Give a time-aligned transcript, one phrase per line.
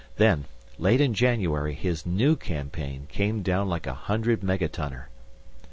[0.15, 0.45] Then,
[0.79, 5.09] late in January, his new campaign came down like a hundred megatonner.